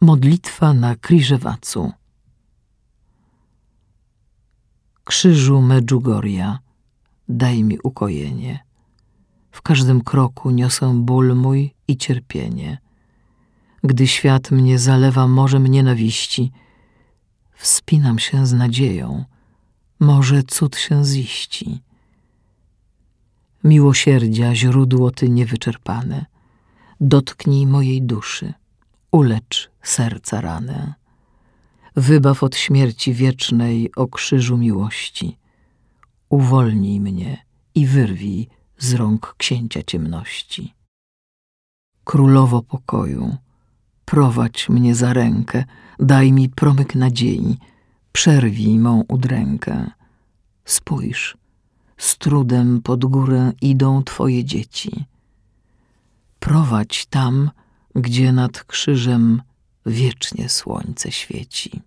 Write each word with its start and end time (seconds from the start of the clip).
Modlitwa 0.00 0.74
na 0.74 0.96
Kriżewacu 0.96 1.92
Krzyżu 5.04 5.62
Medjugorja, 5.62 6.58
daj 7.28 7.64
mi 7.64 7.78
ukojenie. 7.82 8.58
W 9.50 9.62
każdym 9.62 10.00
kroku 10.00 10.50
niosę 10.50 10.94
ból 10.94 11.36
mój 11.36 11.74
i 11.88 11.96
cierpienie. 11.96 12.78
Gdy 13.84 14.06
świat 14.06 14.50
mnie 14.50 14.78
zalewa 14.78 15.26
morzem 15.26 15.66
nienawiści, 15.66 16.52
wspinam 17.54 18.18
się 18.18 18.46
z 18.46 18.52
nadzieją, 18.52 19.24
może 20.00 20.42
cud 20.42 20.76
się 20.76 21.04
ziści. 21.04 21.82
Miłosierdzia 23.64 24.54
źródło 24.54 25.10
Ty 25.10 25.28
niewyczerpane, 25.28 26.26
dotknij 27.00 27.66
mojej 27.66 28.02
duszy, 28.02 28.54
ulecz 29.10 29.70
serca 29.82 30.40
ranę. 30.40 30.94
Wybaw 31.96 32.42
od 32.42 32.56
śmierci 32.56 33.14
wiecznej 33.14 33.94
o 33.96 34.06
krzyżu 34.06 34.56
miłości. 34.58 35.38
Uwolnij 36.28 37.00
mnie 37.00 37.44
i 37.74 37.86
wyrwij 37.86 38.48
z 38.78 38.94
rąk 38.94 39.34
księcia 39.38 39.82
ciemności. 39.82 40.74
Królowo 42.04 42.62
pokoju, 42.62 43.36
prowadź 44.04 44.68
mnie 44.68 44.94
za 44.94 45.12
rękę, 45.12 45.64
daj 45.98 46.32
mi 46.32 46.48
promyk 46.48 46.94
nadziei, 46.94 47.58
przerwij 48.12 48.78
mą 48.78 49.04
udrękę. 49.08 49.90
Spójrz, 50.64 51.36
z 51.98 52.18
trudem 52.18 52.82
pod 52.82 53.04
górę 53.04 53.52
idą 53.62 54.02
Twoje 54.02 54.44
dzieci. 54.44 55.04
Prowadź 56.38 57.06
tam, 57.06 57.50
gdzie 57.94 58.32
nad 58.32 58.64
krzyżem 58.64 59.42
wiecznie 59.86 60.48
słońce 60.48 61.12
świeci. 61.12 61.80